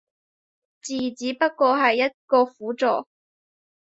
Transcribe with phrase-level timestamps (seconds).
[0.03, 0.09] 字只不
[1.55, 3.07] 過係一個輔助